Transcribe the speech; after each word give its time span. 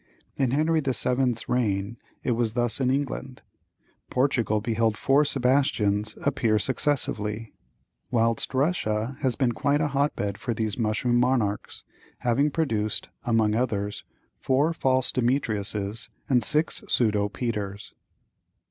In 0.35 0.49
Henry 0.49 0.79
the 0.79 0.95
Seventh's 0.95 1.47
reign 1.47 1.97
it 2.23 2.31
was 2.31 2.53
thus 2.53 2.79
in 2.79 2.89
England; 2.89 3.43
Portugal 4.09 4.59
beheld 4.59 4.97
four 4.97 5.23
Sebastians 5.23 6.15
appear 6.23 6.57
successively; 6.57 7.53
whilst 8.09 8.55
Russia 8.55 9.15
has 9.19 9.35
been 9.35 9.51
quite 9.51 9.79
a 9.79 9.89
hotbed 9.89 10.39
for 10.39 10.55
these 10.55 10.75
mushroom 10.75 11.19
monarchs, 11.19 11.83
having 12.21 12.49
produced, 12.49 13.09
among 13.25 13.53
others, 13.53 14.03
four 14.39 14.73
false 14.73 15.11
Demetriuses 15.11 16.09
and 16.27 16.41
six 16.41 16.83
pseudo 16.87 17.29
Peters. 17.29 17.93